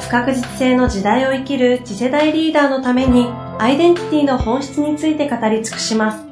[0.00, 3.26] 不確実性の時代を生きる次世代リーダーのために
[3.58, 6.24] アイデンティティの本質について語り尽くします。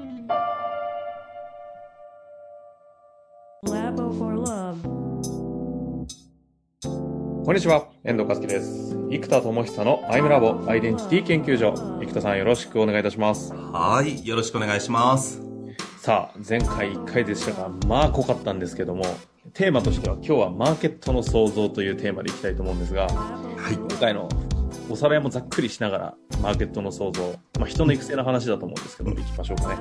[7.44, 8.96] こんにちは、遠藤和樹です。
[9.08, 11.74] 生田智久のアイムラボアイデンティティ研究所。
[12.00, 13.52] 生田さんよろしくお願いいたします。
[13.54, 15.42] はい、よろしくお願いします。
[15.98, 19.04] さあ、前回1回でしたが、まあ濃かったんですけども、
[19.54, 23.06] テーマとしては今日はマーケットの創造というテーマでいきたいと思うんですが、
[23.66, 24.28] はい、今回の
[24.88, 29.76] おさらいもざっくりしながら、マーケットの創造、まあ、人の育成の話だと思うんですけど、行きましょうかね。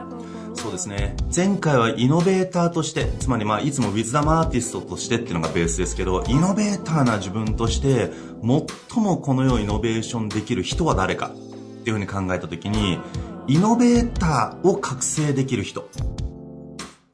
[0.55, 1.15] そうですね。
[1.33, 8.09] 前回はイノベーターとして、つまりまあ、いつもウィズダムアーティストとしてっていうのがベースですけど、イノベーターな自分として、
[8.41, 12.97] 最もこの世をイノベーションできる人は誰かっていうふうに考えたときに、
[13.45, 15.87] イノベーターを覚醒できる人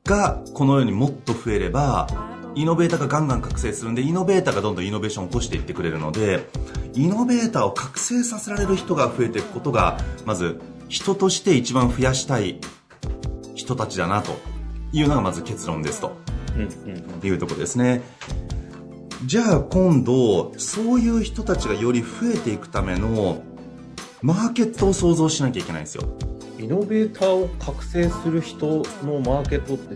[0.06, 6.50] がこの世にもっと増えれば、イノベーターがガンガン覚醒するんで、イノベーターがどんどんイノベーションを起こしていってくれるので、
[6.94, 12.60] イノベーターを覚醒させられる人が増えていくことが、まず、人として一番増やしたい
[13.56, 14.34] 人たちだなと
[14.92, 16.18] いうのがまず結論ですと。
[16.52, 18.02] っていうところですね。
[19.26, 23.44] じゃあ今度、そういう人たちがより増えていくための、
[24.22, 26.04] マーケットを想像しなきゃいけないんですよ。
[26.60, 29.96] イノベーターを覚醒する人のマーケットって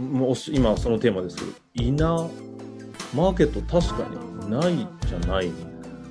[0.00, 2.28] もう今そのテーマですけど、いな、
[3.14, 4.08] マーケット確か
[4.44, 5.50] にないじゃない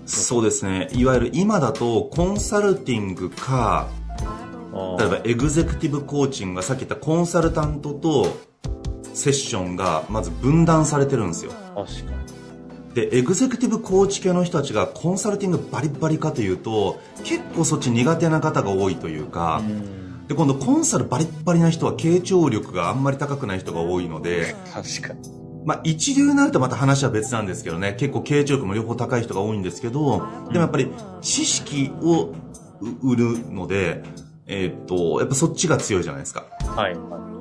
[0.05, 0.89] そうですね。
[0.93, 3.87] いわゆる今だとコンサルティングか、
[4.97, 8.27] 例えばエグゼクティブコーチングがさっき言ったコンサルタントと
[9.13, 11.51] セッションがまず分断されてるんですよ。
[11.75, 12.93] 確かに。
[12.95, 27.95] で、エグゼクティブコーチ系の人たちがコンサルティングバリバリかというと、結構そっち苦手な方が多いというか、うで今度コンサルバリッバリな人は傾聴力があんまり高くない人が多いので確かにまあ一流になるとまた話は別なんですけどね。
[27.99, 32.33] 結構傾聴力も両方高い人が多いんですけどでもやっぱり知識を
[33.01, 34.03] 売るので
[34.47, 36.45] えー、っとやっぱそっちが強いじゃないですか。
[36.75, 36.97] はい。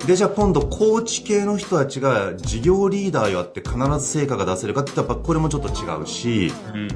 [0.06, 6.88] でじゃあ今度コーチ系の人たちが事業リーダーやって必ず成果が出せるかってやっぱこれもちょっと違うし、うんうん、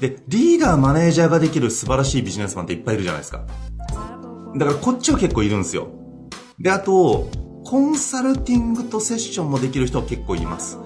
[0.00, 3.44] でリーダーマネージャーができる素晴らしいビジネスマンっていっぱいいるじゃないですか。
[4.56, 5.88] だからこっちは結構いるんですよ。
[6.58, 7.28] で、あと、
[7.70, 10.76] コンサルティングとセッションもできる人は結構います。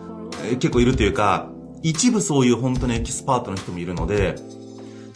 [0.44, 1.48] えー、結構いるというか、
[1.82, 4.34] 一部そういう本当にエキスパートの人もいるので、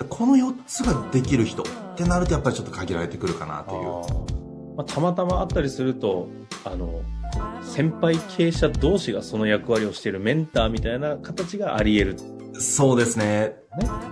[0.09, 4.77] この4つができる人ってなるとやっぱりちょっと限られてくるかなという。
[4.79, 6.31] まあ、たまたまあったりすると、
[6.65, 7.03] あの、
[7.61, 13.57] 先輩経営者同士がその役割をしているメンターみたいな形があり得るそうですね。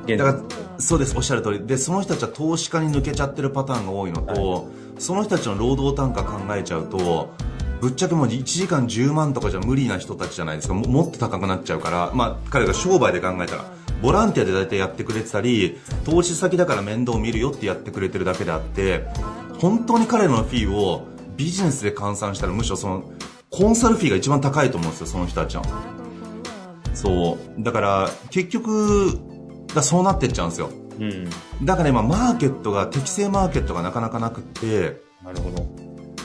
[0.06, 1.66] ねだから、そうです、おっしゃる通り。
[1.66, 4.65] で、その人たちは投資家に抜けちゃってるパターンが多いのと、はい、
[4.99, 7.34] その人たちの労働単価考えちゃうと、
[7.81, 10.75] ぶっちゃけもう1時間10万とかじゃ無理な人たちじゃないですか。
[10.75, 13.65] もっと高くなっちゃうから、まあ、彼が商売で考えたら、
[14.03, 19.07] ボランティアで大体やってくれてたり、投資先だから面倒見るよってやってくれてるだけであって、
[19.59, 23.05] 本当に彼のフィーをビジネスで換算したらむしろその、
[23.51, 25.63] コンサルフィーが一番高いと思うんですよ、その人たちの。
[26.95, 27.63] そう。
[27.63, 29.19] だから、結局、
[29.75, 30.71] だそうなってっちゃうんですよ。
[30.99, 31.67] うん。
[31.67, 35.67] だから今、マーケットが、適正マーケットがなかなかなくって、なるほど。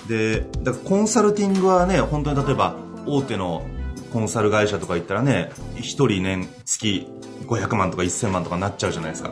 [0.07, 3.63] で、だからコンサルティングはね、本当に例えば、大手の
[4.11, 7.07] コンサル会社とか行ったらね、1人年月
[7.47, 9.31] 500万とか1000万とかなっちゃうじゃないですか。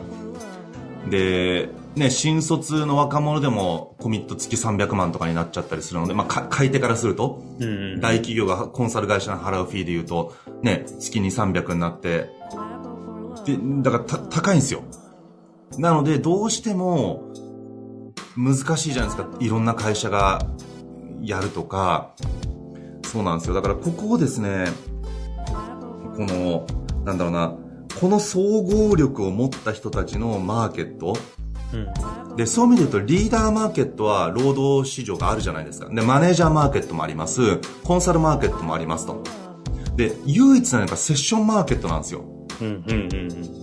[1.08, 12.30] で、ね、新卒の若者でもコミット月300万とかになっちゃったりするので、まあ、買い手からすると、うんうん、大企業がコンサル会社に払うフィーで言うと、ね、月に300になって、
[13.44, 14.82] で、だから高いんですよ。
[15.78, 17.32] なので、どうしても、
[18.36, 19.28] 難しいじゃないですか。
[19.40, 20.46] いろんな会社が
[21.22, 22.14] やるとか、
[23.04, 23.54] そうなんですよ。
[23.54, 24.66] だからここをですね、
[26.16, 26.66] この、
[27.04, 27.54] なんだろうな、
[28.00, 31.16] この総合力を持った人たちのマーケット、
[31.72, 35.88] うん、でそういう意味で言うとリーダーマーケットは労働市場があるじゃないですか。
[35.88, 37.58] でマネージャーマーケットもあります。
[37.84, 39.22] コンサルマーケットもありますと。
[39.96, 42.24] で唯一なのがセッションマーケットなんですよ、
[42.60, 43.59] うんうんうん、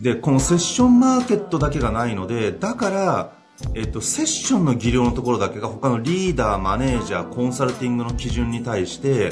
[0.00, 3.36] でこのセッションマーケットだけがないのでだから
[3.74, 9.30] えっと、セッションの技量のところだけが他のリーダー、マネージャー、コンサルティングの基準に対して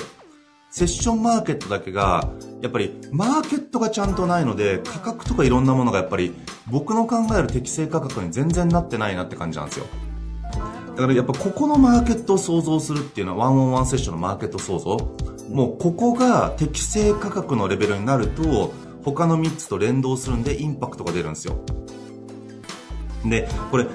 [0.70, 2.28] セッションマーケットだけが、
[2.60, 6.34] やっぱりマーケットがちゃんとないので、価格とかいろんなものがやっぱり
[6.66, 9.86] 僕の考える適正価格に全然なってないなって感じなんですよ。
[10.96, 14.96] だからやっぱここのマーケットを想像するっていうのはワンオンワンセッションのマーケット創造。
[15.48, 18.72] もうここが適正価格のレベルになると、
[19.04, 21.58] 他の3つと連動するんでインパクトが出るんですよ。
[23.24, 23.86] で、これ、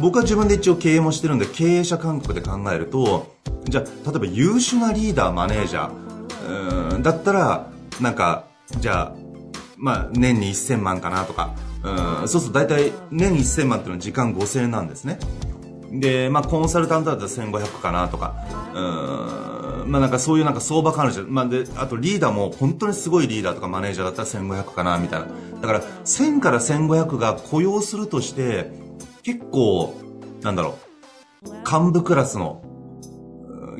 [0.00, 3.34] 僕は自分で一応経営もしてるんで、経営者感覚で考えると、
[3.64, 7.70] じゃあ、例えば優秀なリーダー、マネージャー、うん、だったら、
[8.00, 8.46] なんか、
[8.78, 9.24] じゃあ、
[9.76, 15.18] まあ、年に1000万かなとか、うん、そうすると大体年に1000万っていうのは時間5000円なんですね。
[15.92, 18.34] で、まあ、コンサルタントだったら1500かなとか、
[18.74, 19.53] うん、
[19.86, 21.20] まあ、なんかそういうなんか相場感じ。
[21.22, 25.26] まあ、で、あとリーダーも本当にすごいリーダーとかマネージャーだったら1500かなみたいな。
[25.60, 28.70] だから、1000から1500が雇用するとして、
[29.22, 29.94] 結構、
[30.42, 30.78] なんだろ
[31.44, 32.62] う、幹部クラスの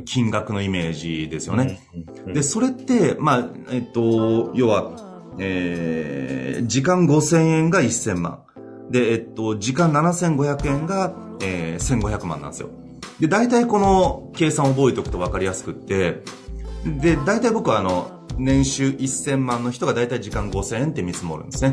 [0.05, 1.81] 金額のイメージですよね。
[2.27, 4.93] で、それって、まあ、えっと、要は、
[5.39, 8.43] えー、時間5000円が1000万。
[8.91, 12.71] で、えっと、時間7500円が、えー、1500万なんですよ。
[13.21, 16.23] で、大体この計算を覚えておくと分かりやすくって、
[16.85, 21.73] で、大体僕はあの、年収1000万の人が大体時間5000円って見積もるんですね。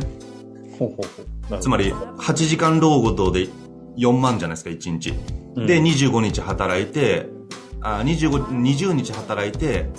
[0.77, 3.51] ほうほうほうつまり、8時間労働で
[3.97, 5.13] 4万じゃないですか、1日。
[5.67, 7.29] で、25日働いて、
[7.81, 9.89] あ25、20日働いて、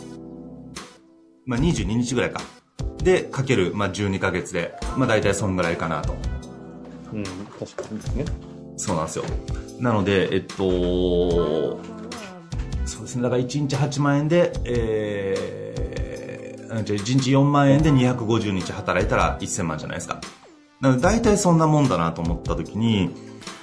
[1.44, 2.40] まあ、22日ぐらいか。
[3.02, 6.14] で、かける、まあ、12ヶ月で、まあ、大体そんぐらいかなと。
[7.12, 8.25] うん、確かにですね。
[8.76, 9.25] そうなんですよ。
[9.82, 11.81] なので、えっと、
[12.87, 20.20] そうですね、だから1日8万円で、えー、1日4万円で250日働いたら1000万じゃないですか。
[20.81, 23.11] なので、大体そんなもんだなと思った時に、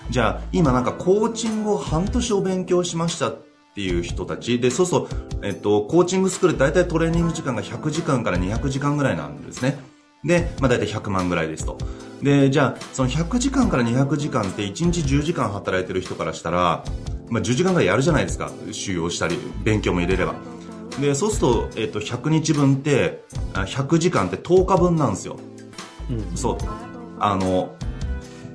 [0.09, 3.41] じゃあ、今なんかコーチングを半年お勉強しましたっ
[3.73, 5.07] ていう人たちでそうそう、
[5.41, 9.79] えっと、コーチングスクール大体トレーニング時間が100時間から200時間ぐらいなんですね
[10.23, 11.77] で、まあ、大体100万ぐらいですと。
[12.21, 16.83] でじゃあその100時間から200時間って1日10時間働いてる人からしたら、
[17.29, 18.51] まあ、10時間ぐらいやるじゃないですか。
[18.71, 20.35] 修養したり勉強も入れれば。
[20.99, 23.23] でそうすると,、えっと100日分って
[23.53, 25.37] 100時間って10日分なんですよ、
[26.09, 26.57] うん、そう。
[27.19, 27.75] あの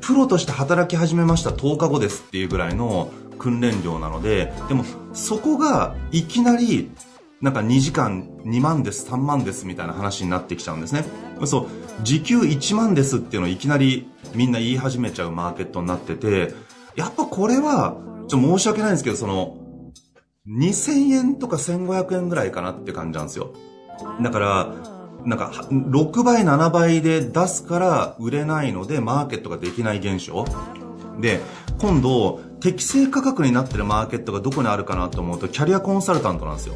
[0.00, 4.84] プロとして働き始めました10日後ですっていうぐらいの訓練量なので、でも
[5.14, 6.90] そこがいきなり
[7.40, 11.04] なんか2時間2万です、3万ですみたいな話になってきちゃうんですね。
[11.44, 11.66] そう、
[12.02, 16.54] 時給1万ですっていうのをいきなりみんな言い始めちゃうマーケットになってて、
[16.96, 17.96] やっぱこれは、
[18.28, 19.56] ちょっと申し訳ないんですけど、その、
[20.48, 23.52] 2000円とか1500円ぐらいかなって感じなんですよ。
[24.22, 24.74] だから、
[25.24, 30.44] なんか、6倍、7倍で出すから売れないので、マーケットができない現象。
[31.20, 31.40] で、
[31.78, 36.74] 今度、適正価格になってるマーケットがどこにあるかなと思うと、キャリアコンサルタントなんですよ。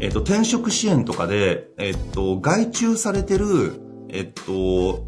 [0.00, 5.06] えっ、と、転職支援とかで、えっ、と、外注されてる、えっ、と、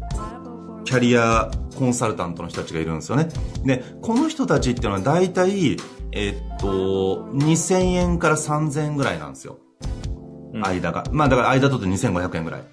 [0.83, 3.29] キャリアコンサルタントの人たちがいるんですよね。
[3.63, 5.77] で、この人たちっていうのは大体、
[6.11, 9.59] えっと、2000円から3000円ぐらいなんですよ。
[10.53, 11.03] 間が。
[11.11, 12.63] まあだから間とって2500円ぐらい。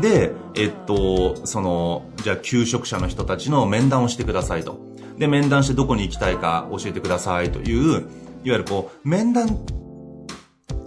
[0.00, 4.78] で、えっと、その、じゃあ求職者の人たちの面談をしてくださいと。
[5.18, 8.02] で、面談してどこに行きたいか教えてくださいという、いわ
[8.44, 9.48] ゆるこう、面談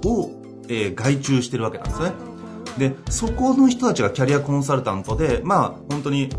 [0.06, 0.41] を、
[0.72, 2.14] えー、外注してるわけなんですね。
[2.78, 6.30] で、そこの人たちがキャリアコンサルタントで、まあ、本当に、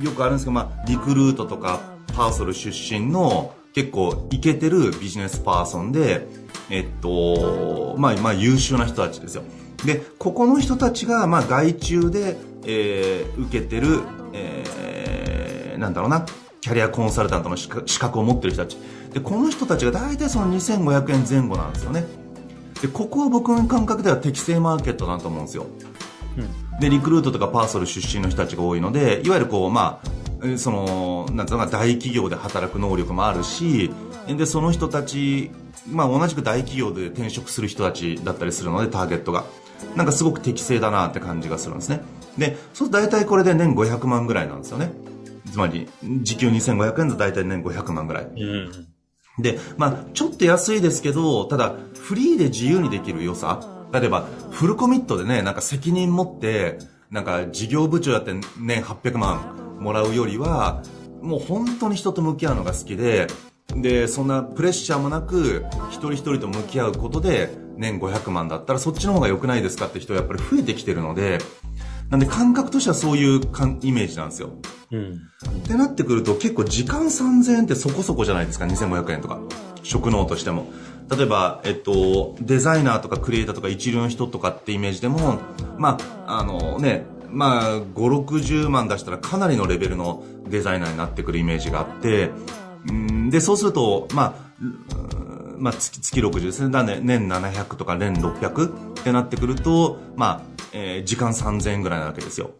[0.00, 1.80] よくあるんですけど、まあ、リクルートとか、
[2.14, 6.28] パーソル出身の、結構、イケてるビジネスパーソンで、
[6.68, 9.42] えっと、まあ、まあ、優秀な人たちですよ。
[9.86, 14.00] で、ここの人たちが、まあ、外注で、えー、受けてる、
[14.34, 16.26] えー、なんだろうな、
[16.60, 17.68] キャリアコンサルタントの資
[17.98, 18.76] 格を持ってる人たち。
[19.14, 22.23] で、この人たちが大体その2500円前後なんですよね。
[22.84, 25.66] で、ここは僕の感覚では適正マーケットだと思うんですよ。
[26.36, 33.90] うん、で、リクルートとかパーソル出身の人たちが多いので、いわゆるこう、まあ、その、なんていうのか、大企業で働く能力もあるし、
[34.28, 35.50] で、その人たち、
[35.90, 39.44] まあ同じく大企業で転職する人たちだったりするので、ターゲットが。
[39.96, 42.02] なんかすごく適正だなって感じがするんですね。
[42.36, 44.92] で、そう大体これで年500万ぐらいなんですよね。
[45.50, 45.88] つまり、
[46.22, 48.24] 時給2500円と大体年500万ぐらい。
[48.24, 48.93] うん
[49.38, 53.60] で、まあ、ちょっと安いですけど、ただ、フリーで自由にできる良さ。
[53.92, 56.78] 例えば、フルコミットでね、なんか責任持って、
[57.10, 60.82] なんか事業部長やって年800万もらうよりは、
[61.22, 63.26] もう本当に人と向き合うのが好きで、
[63.74, 71.38] で、そんなプレッシャーもなく、一人一人と向き合うことで、年500万だったらそっちの方が良くないですかって人はやっぱり増えてきてるので、
[72.10, 73.40] なんで感覚としてはそういう
[73.82, 74.50] イメージなんですよ。
[74.92, 75.12] うん。
[75.12, 79.40] ってなってくると結構時間3000円ってそこそこじゃないですか、2500円とか。
[79.82, 80.66] 食能としても。
[81.10, 85.38] 例えば、えっと、デザイナーとかクリエイターとか一流の人とかってイメージでも、
[85.76, 92.30] まあ、あのね、まあ、5、60万出したらかなりのレベルのデザイナーになってくるイメージがあって、
[92.90, 95.23] んで、そうすると、まあ、
[95.58, 96.68] まあ、月月60ですね。
[96.68, 100.40] なんで、年700とか年600ってなってくると、まあ、
[100.72, 102.50] えー、時間3000円ぐらいなわけですよ。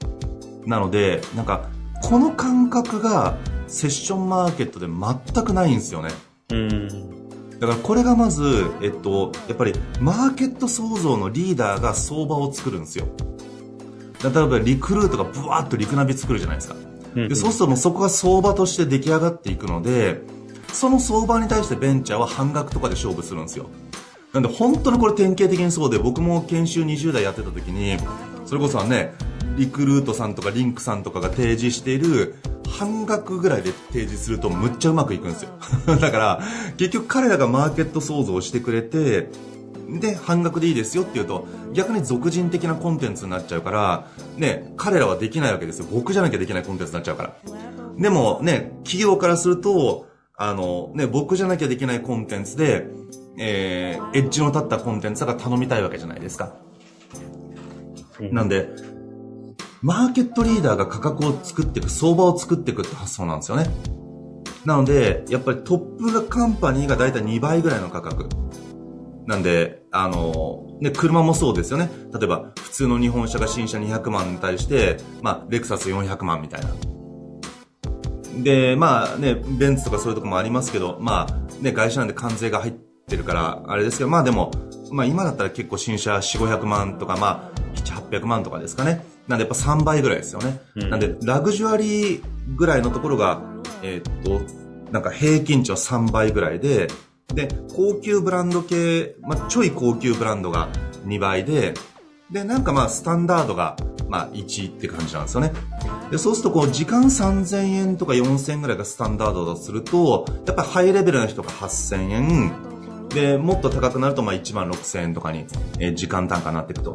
[0.66, 1.68] なので、なんか、
[2.02, 3.36] この感覚が
[3.66, 6.10] セッションマーケットで全くないんですよね。
[6.50, 7.14] うん。
[7.58, 13.06] だからこれがまず、えっと、やっぱりマーケット創造のリーダーが相場を作るんですよ。
[14.22, 16.76] 例えばリクルートがブワーッとリクナビ作るじゃないですか。
[17.14, 20.20] でそうするともうそこが相場として出来上がっていくので、
[20.74, 23.66] その相場に対してベンチャーは半額とかで勝負するんですよ。
[24.32, 27.96] なんで本当にこれ典型的にそうで、僕も研修20代やってた時に、
[28.44, 29.14] それこそはね、
[29.56, 32.34] リクルートさんとかリンクさんとかが提示している
[32.68, 35.50] 半額ぐらいで提示するとむっちゃうまくいくんですよ。
[35.86, 36.42] だから、
[36.76, 39.30] 結局彼らがマーケット創造してくれて、
[39.88, 45.86] で、半額でいいですよって言うと、逆に俗人的なコンテンツになっちゃうから、ね、彼らはできないわけですよ。
[45.92, 47.34] 僕じゃなきゃできないコンテンツになっちゃうから。
[47.96, 52.86] でもね、企業からすると、あの、ね、僕じゃなきゃできないコンテンツで、
[53.38, 56.56] えー、エッジの立ったコンテンツが頼みたいわけじゃないですか。
[58.20, 58.68] うん、なんで、
[59.82, 63.66] マーケットリーダーが価格を作っていく、相場を作っていくって発想なんですよね。
[64.64, 68.28] なので、やっぱりトップカンパニーがだいたい2倍ぐらいの価格。
[69.26, 71.90] なんで、あの、ね、車もそうですよね。
[72.12, 76.68] 例えば、普通の日本車が新車200万に対して、まあ、レクサス400万みたいな。
[78.42, 82.72] で、まあね、ベンツとかそういうとこもありますけど、まあ、ね、外車なんで関税が入っ
[83.06, 84.50] てるから、あれですけど、まあでも、
[84.90, 89.04] まあ今だったら結構新車4、500万とか、まあ、7、800万とかですかね。
[89.28, 90.60] なんでやっぱ3倍ぐらいですよね。
[90.76, 92.22] うん、なんで、ラグジュアリー
[92.56, 93.42] ぐらいのところが、
[93.82, 96.88] えー、っと、なんか平均値は3倍ぐらいで、
[97.34, 100.68] で、高級ブランド系、まあ、ちょい高級ブランドが
[101.06, 101.74] 2倍で、
[102.30, 103.76] で、なんかまあ、スタンダードが、
[104.08, 105.52] まあ、1って感じなんですよね。
[106.10, 112.52] で、そうすると、こう、時間3000円とか4000円ぐらいがスタンダードだとすると、やっぱりハイレベルな人が8000円、
[113.08, 115.46] で、もっと高くなると、まあ、1万6000円とかに、
[115.78, 116.94] えー、時間単価になっていくと。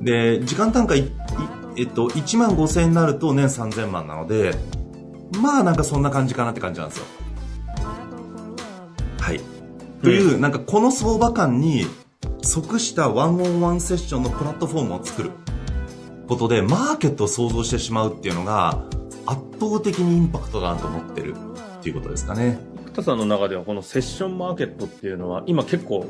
[0.00, 1.06] で、時間単価、えっ
[1.88, 4.54] と、1万5000円になると年3000万なので、
[5.40, 7.04] まあ、なんかそんな感じかなって感じなんですよ。
[9.18, 9.40] はい。
[10.02, 11.86] という、なんかこの相場感に
[12.42, 15.30] 即したワンオンワンセッションのプラットフォームを作る
[16.26, 18.84] ことで、マーケットを想像してしまうっていうのが、
[19.26, 22.58] 圧倒的にインパクトだなと思ってるっていうことですかね。
[22.86, 26.06] 生田さんの中ではこのセッションマーケットっていうのは、今結構、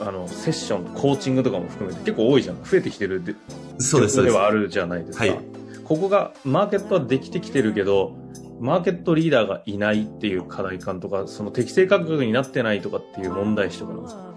[0.00, 2.62] あの、セッション、コーチングとかも含めて結構多いじゃん。
[2.62, 3.34] 増えてきてるで、
[3.78, 4.22] そうです。
[4.22, 5.24] ではあるじゃないですか。
[5.24, 5.38] はい、
[5.84, 8.16] ここが、マーケットはできてきてるけど、
[8.60, 14.34] マーケットリーダーがいないっていう課題感とか、その適正価格になってないとかっていう問題視とかなんですか？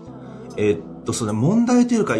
[0.57, 2.15] えー、っと、それ問題というか、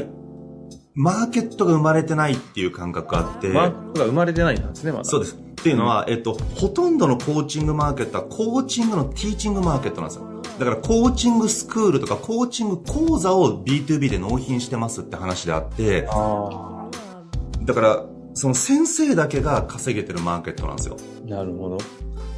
[0.93, 3.47] マーケットが生まれてないっていう感覚があって。
[3.49, 5.03] マーケットが生まれてないんですね、まだ。
[5.05, 5.35] そうです。
[5.35, 10.27] っていうのは、うん、えっと、ほとんどのコーチングマーケットはコーチングのティーチングマーケットなんですよ。
[10.59, 20.97] だからコーチングスクールとかコーチング講座を B2B で納品してますって話であって、だから、その先生だけが稼げてるマーケットなんですよ。
[21.25, 21.77] なるほど。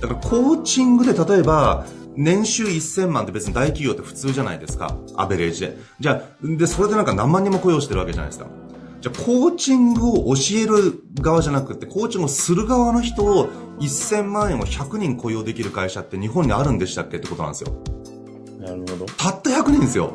[0.02, 4.98] だからコーチングで例えば、年収1000万って別に大企業って普通じゃないですか。
[5.16, 5.78] アベレージで。
[6.00, 8.48] じゃあ、で、それでなんか何万人も雇用してるわけじゃないですか。
[9.02, 17.74] じゃあ、コーチングを教える側じゃなくて、コーチングをする側の人を1000万円を100人雇用できる会社って日本にあるんでしたっけってことなんですよ。
[18.60, 19.06] なるほど。
[19.06, 20.14] たった100人ですよ。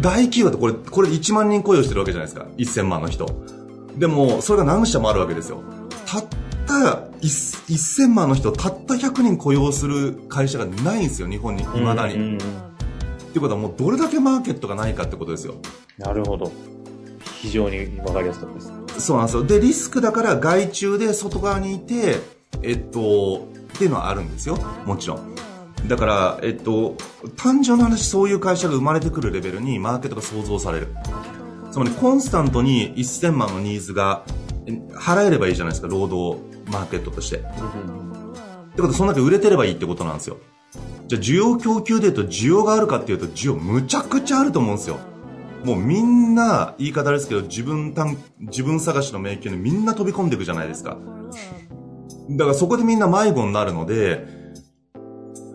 [0.00, 2.46] 大企業ってこれ、これ1万人雇用してるわけじゃないですか。
[2.58, 3.26] 1000万の人。
[3.96, 5.62] でも、それが何社もあるわけですよ。
[6.06, 6.24] たっ
[6.66, 12.36] た1000万の人たった100人雇用する会社がないんですよ、日本に、いまだに。
[12.36, 12.44] って
[13.34, 15.54] いうことはもうどれだけマーケットがないかってことですよ。
[15.98, 16.52] なるほど。
[17.40, 19.06] 非常に分かりやすかったです。
[19.06, 19.44] そうなんですよ。
[19.44, 22.20] で、リスクだから外注で外側にいて、
[22.62, 24.58] えっと、っていうのはあるんですよ。
[24.84, 25.34] もちろん。
[25.86, 26.96] だから、えっと、
[27.36, 30.88] 単純な話、そういう会社が生まれてくるレベルにマーケットが想像される。
[31.70, 34.24] つまり、コンスタントに1000万のニーズが
[34.94, 37.36] 払えればいいじゃないですか、労働マーケットとして。
[37.36, 40.38] ってことは、そんだけ売れてればいいってことなんですよ。
[41.08, 44.98] じゃあ、需要供給で言うと、需要があるかっていうと、需要むちゃくちゃあると思うんですよ。
[45.64, 50.98] もうみんな、言い方ですけど、自分単、自分探しの迷宮にみんな飛び込んでいくじゃないですか。
[52.30, 54.26] だからそこでみんな迷子になるので、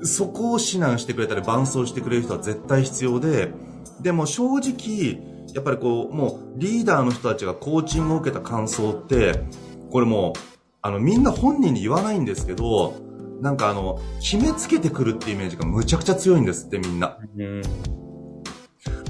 [0.03, 3.53] そこを指南してくれたり伴走してくれる人は絶対必要で、
[4.01, 5.20] でも正直、
[5.53, 9.44] やっぱりこう、もうリーダーの人たちがコーチングを受けた感想って、
[9.91, 10.50] これもう、
[10.81, 12.95] あの、みんな本人に言わないんですけど、
[13.41, 17.17] なんかあの、決めつけてくるってイメージがむちゃくちゃ強いんですってみんな。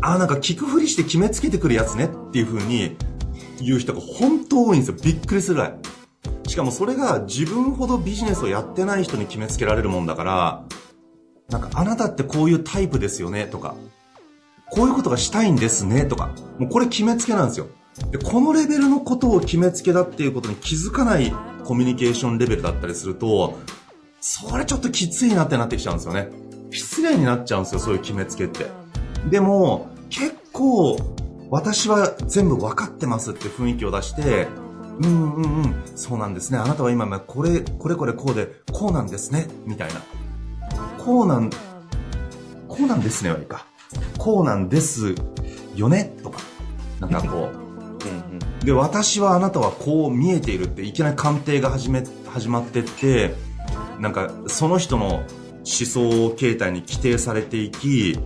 [0.01, 2.97] あ、なんか聞くふりして決めつけてくるやつねっていう風に
[3.61, 4.97] 言う人が本当多いんですよ。
[5.01, 5.73] びっくりするぐらい。
[6.49, 10.63] しかもそれが自分ほどビジネスをやってない人に決めつけられるもんだから、
[11.49, 13.75] なんかあなたってこういうタイプですよねとか、
[14.71, 17.67] こういうことがしたいんですねとか、もうこれ決めつけなんですよ。
[18.09, 21.31] で、このレベルのことを決めつけだっていうことに気づかない
[21.63, 23.59] コミュニケーションレベルだったりすると、
[24.19, 26.29] それちょっときついなってなってきちゃうんですよね。
[26.71, 28.67] 失礼になっちゃうんですよ、そういう決めつけって。
[29.29, 30.97] でも、結構、
[31.49, 34.47] 私は全部分かってますって雰囲気を出して、
[34.99, 36.57] うんうんうん、そうなんですね。
[36.57, 39.47] あなたは今、これ、これこれこうで、こうなんですね。
[39.65, 40.01] みたいな。
[41.03, 41.49] こうなん、
[42.67, 43.65] こうなんですねはいいか。
[44.17, 45.15] こうなんです
[45.75, 46.39] よねとか。
[46.99, 47.70] なんかこう。
[48.63, 53.33] で、私はあなたはこう見えているって、いきなり鑑定が始め、始まってって、
[53.99, 55.25] なんか、その人の思
[55.65, 58.17] 想形態に規定されていき、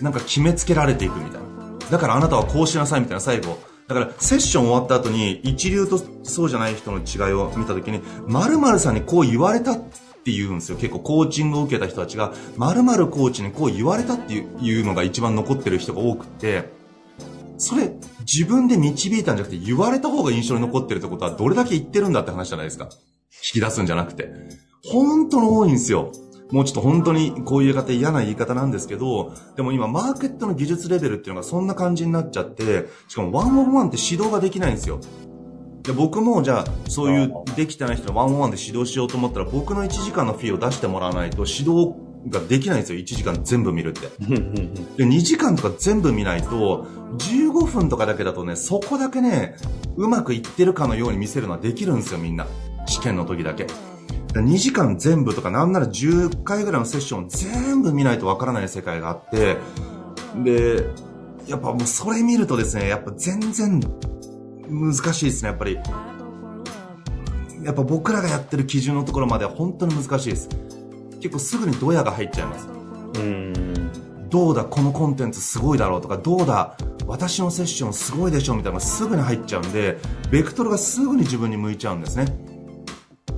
[0.00, 1.78] なんか決めつけられていくみたいな。
[1.90, 3.58] だからあなたはこうしなさいみたいな最後。
[3.86, 10.78] だからセッション終わった後に一流とそうじゃない人の違いを見た時に、〇〇さんにこう言われたって言うんですよ。
[10.78, 16.72] 結構コーチングを受けた人たちが、〇〇コーチにこう言われたっていうのが一番残ってる人が多くて、
[17.56, 22.88] それ自分で導いたんじゃなくて言われた方が印象に残ってるってことはどれだけ言ってるんだって話じゃないですか。
[23.32, 24.32] 引き出すんじゃなくて。
[24.84, 26.12] 本当の多いんですよ。
[26.50, 35.00] もうちょっと本当にこういう言い方嫌な言い方なんですけど、でも今マーケットの技術レベルっていうのがそんな感じになっちゃって、しかもワンオンワンって指導ができないんですよ。
[35.82, 41.94] で僕もじゃあそういうできてない人のワンオンワンで指導しようと思ったら僕の1時間のフィーを出してもらわないと指導
[42.28, 42.98] ができないんですよ。
[42.98, 44.08] 1時間全部見るって。
[44.96, 46.86] で、2時間とか全部見ないと、
[47.18, 49.56] 15分とかだけだとね、そこだけね、
[49.96, 52.46] うまくいってるかのように見せるのはできるんですよ、みんな。
[52.86, 53.66] 試験の時だけ。
[54.32, 59.58] 2時間全部とかなんなら10回ぐらいのセッション全部見ないとわからない世界があって、
[60.42, 60.86] で、
[61.46, 63.80] やっぱもうそれ見るとですね、やっぱ全然
[64.68, 65.78] 難しいですね、やっぱり。
[67.62, 70.48] やっぱ僕らがやってる基準のところまでは本当に難しいです。
[71.24, 72.68] 結構すぐにドヤが入っちゃいます。
[73.14, 73.90] うん
[74.28, 79.96] どうだ、このコンテンツすごいだろうとか、どうだ、私のセッションすごいでしょみたいなのがすぐに入っちゃうんで、
[80.30, 82.26] ベクトルがすぐに自分に向いちゃうんですね。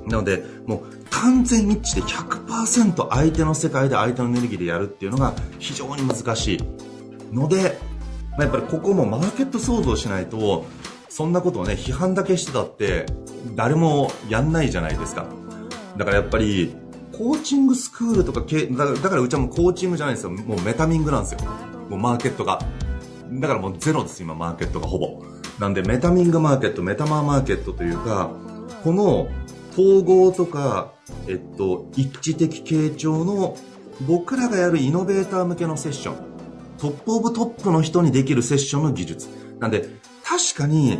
[0.08, 6.60] なので、もう完全一致で100%相手の世界で相手のエネルギーでやるっていうのが非常に難しい
[7.32, 7.78] ので、
[8.32, 10.64] まあ、やっぱりここもマーケット創造しないと、
[11.08, 13.06] そんなことをね、批判だけしてたって
[13.54, 15.26] 誰もやんないじゃないですか。
[15.96, 16.74] だからやっぱり、
[17.16, 20.30] コーチングスクールとか、だからうちはもうコーチングじゃないですよ。
[20.30, 21.40] もうメタミングなんですよ。
[21.88, 22.60] もうマーケットが。
[23.32, 25.22] だからもうゼロです、今マーケットがほぼ。
[25.58, 28.30] なんでメタミングマーケット、メタマーマーケットというか、
[28.84, 29.28] この
[29.72, 30.92] 統合とか、
[31.26, 33.56] えっと、一致的傾聴の
[34.06, 36.16] 僕らがやるイノベーター向けのセッション。
[36.78, 39.28] トップオブトップの人にできるセッションの技術。
[39.58, 39.88] なんで、
[40.22, 40.98] 確かに、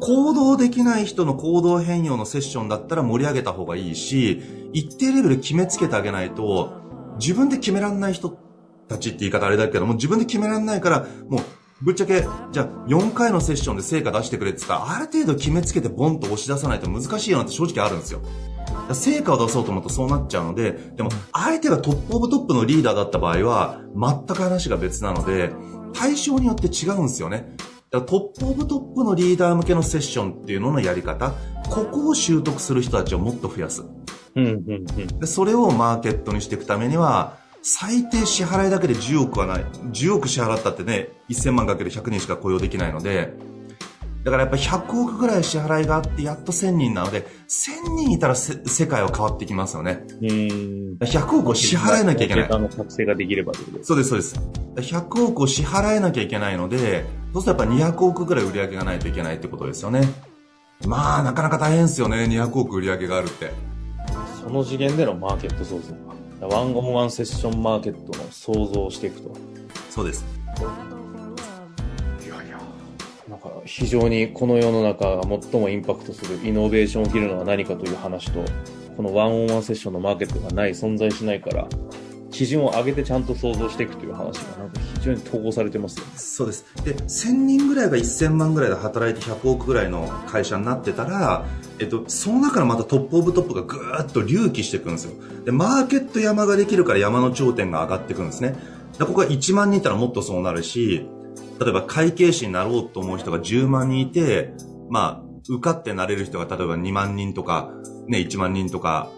[0.00, 6.74] 行動できない人の行動変容のセッションだったら盛り上げた方がいいし、一定レベル決めつけてあげないと、
[7.18, 8.36] 自分で決めらんない人
[8.88, 11.40] たちって言い方あれだけども、自分で決めらんないから、もう
[11.80, 18.20] ぶっちゃけ、じゃあ4回のセッションで成果出してくれって言ったら、ある程度決めつけてボンと押し出さないと難しいよなって正直あるんですよ。
[18.92, 25.52] 成果を出そうと思うとそうなっちゃうので、でも、相手が top of top のリーダーだった場合は、全く話が別なので、
[25.92, 27.54] 対象によって違うんですよね。
[27.90, 31.32] だから top of top のリーダー向けのセッションっていうののやり方、
[31.70, 33.84] ここを習得する人たちをもっと増やす。
[34.36, 39.64] うんうんうん、でそれをマーケットにしていくためには、最低支払いだけで10億はない。
[39.92, 43.32] 10億支払ったってね、1000万かける100人しか雇用できないので、
[44.24, 50.04] だからやっぱ100億ぐらい支払いがあってやっと1000人なので、1000人いたら世界は変わってきますよね。
[50.22, 52.48] うん100億を支払えなきゃいけない。
[52.48, 54.40] の作成ができればそうです、そうです。
[54.76, 60.08] 100億を支払えなきゃいけないので、そうするとやっぱ200億ぐらい売り上げがないといけないってことですよね。
[60.86, 63.73] まあ、なかなか大変ですよね、200億売り上げがあるって。
[64.44, 66.46] その次元でのマーケット創造か。
[66.46, 69.34] ワンオンワンセッションマーケットの創造をしていくと。
[69.88, 70.22] そうです。
[72.22, 72.60] いやいや。
[73.26, 78.44] なんか非常にこの世の中が最もインパクトするイノベーションを切るのは何かという話と、
[78.98, 81.66] この one on one セッションのマーケットがない、存在しないから、
[82.30, 86.12] 基準を上げてちゃんと創造していくという話がなんか非常に統合されてますよね。
[86.16, 86.66] そうです。
[86.84, 91.46] で、1000人ぐらいが1000万ぐらいで働いて100億ぐらいの会社になってたら、
[91.80, 95.12] えっと、その中のまた top of top がぐーっと隆起していくんですよ。
[95.44, 98.56] で、マーケット山ができるから山の頂点が上がっていくんですね。
[98.98, 101.06] で、ここが1万人いたらもっとそうなるし、
[101.60, 104.54] 例えば会計士になろうと思う人が10万人いて、
[104.88, 107.70] まあ、受かってなれる人が例えば2万人とか、
[108.06, 109.10] ね、1万人とか、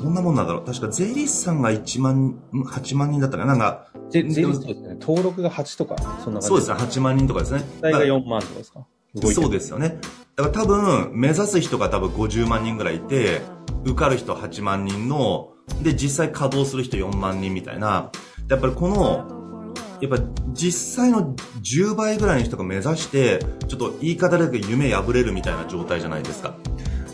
[0.00, 0.64] どんなもんなんだろう。
[0.64, 3.54] 確か税理士さんが1万、8万人だったかな。
[3.54, 4.96] なんか、税理士ですね。
[5.00, 7.64] 登録が8とか、そんな感じそうですね、8万人とかですね。
[7.80, 8.86] 大が4万とかですか？
[9.32, 9.98] そうですよね。
[10.36, 13.40] だから多分、目指す人が多分50万人ぐらいいて、
[13.84, 18.10] 受かる人8万人の、で、実際稼働する人4万人みたいな。
[18.48, 19.72] やっぱりこの、
[20.02, 20.22] やっぱ
[20.52, 26.54] 実際の10倍ぐらいの人が目指して、ちょっと言い方だけ夢破れるみたいな状態じゃないですか。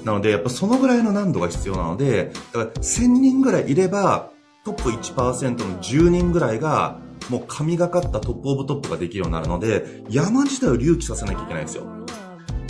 [0.05, 4.31] なので、やっぱそのぐらいの難度が必要なので、だから1000人ぐらいいれば、
[4.65, 6.99] トップ1%の10人ぐらいが、
[7.31, 12.02] もう神がかったトップオブトップができるようになるので、山自体を隆起させなきゃいけないんですよ。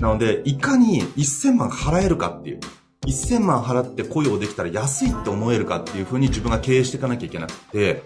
[0.02, 2.60] なので、いかに1000万払えるかっていう。
[3.06, 8.02] 1000万払って雇用できたら安いって思えるかっていうふうに自分が経営していかなきゃいけなくて、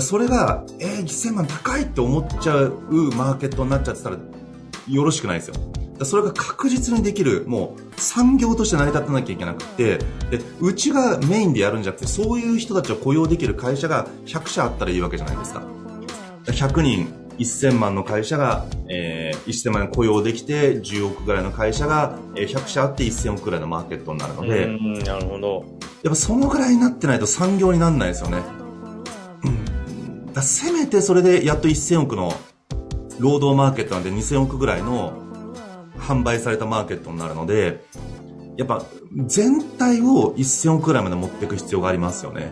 [0.00, 2.70] それが、えー、1000万高いって思っちゃう
[3.16, 4.18] マーケットになっちゃってたら
[4.88, 5.54] よろしくないですよ。
[6.04, 9.98] それが確実にできる、もう産業として成り立たなきゃいけなくて、
[10.30, 15.62] で、うちがメインでやるんじゃなくて、そういう人たちを雇用できる会社が100社あったらいいわけじゃないですか。
[16.44, 24.66] 100人、1000万の会社が、えー、1000万円雇用できて、10億ぐらいの会社が、えー、100社あって1000億ぐらいのマーケットになるので、
[25.04, 25.64] なるほど。
[26.02, 28.38] やっぱそのぐらいになってないと産業にならないですよね。
[29.44, 30.32] うん。
[30.32, 32.32] だせめてそれでやっと1000億の
[33.18, 35.12] 労働マーケットなんで2000億ぐらいの
[35.98, 37.84] 販売されたマーケットになるので、
[38.56, 38.84] やっぱ
[39.26, 42.50] 全体を1000億くらいまで持っていく必要がありますよね。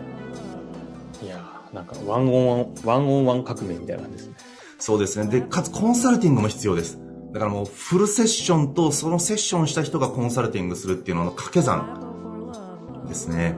[1.23, 1.39] いや
[1.73, 4.35] なんかワンオンワン、ワンオンワン革命みたいな感じですね。
[4.79, 5.27] そうですね。
[5.29, 6.99] で、かつコンサルティングも必要です。
[7.33, 13.57] だからもうフルセッションとそのセッションした人がコンサルティングするっていうのの掛け算ですね。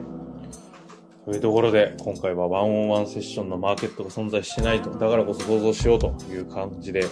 [1.24, 7.04] というところで、今回はワンオンワンセッションのマーケットが存在してないと、だからこそ想像しようという感じで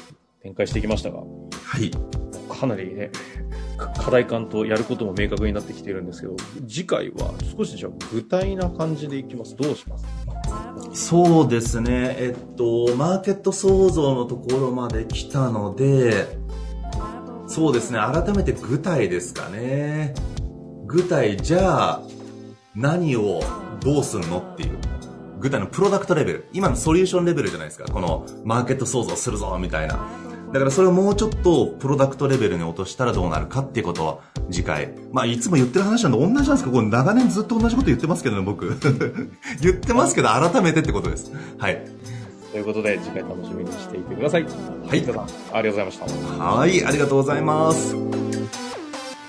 [0.42, 1.25] 展開していきましたが、は
[1.79, 1.90] い。
[2.49, 3.11] かなりね、
[3.77, 6.35] 課題感とやることも明確になってきているんですけど、
[6.66, 9.55] 次回は少しじゃあ具体な感じでいきます。
[9.55, 10.05] どうします？
[10.98, 12.16] そうですね。
[12.18, 16.37] えっと、マーケット創造のところまで来たので、
[17.46, 18.00] そうですね。
[18.00, 20.12] 改めて具体ですかね。
[20.87, 22.02] 具体、じゃあ、
[22.74, 23.40] 何を
[23.80, 24.76] どうすんのっていう。
[25.38, 26.48] 具体のプロダクトレベル。
[26.52, 27.84] 今のソリューションレベルじゃないですか。
[27.84, 30.04] このマーケット創造するぞ、みたいな。
[30.52, 34.18] だからそれをもうちょっとプロダクトレベルに落としたらどうなるかっていうことは
[34.50, 34.94] 次回。
[35.12, 38.68] まあいつも言ってる話なんで同じなんですかこれ長年ずっと同じこと言ってますけどね、僕。
[39.61, 41.32] 言ってますけど改めてってことです。
[41.58, 41.84] はい。
[42.50, 44.44] ということで次回楽しみにしていてください。
[44.44, 44.52] はい。
[44.90, 46.44] ありがとうございました。
[46.44, 48.28] はい、ありがとうございます。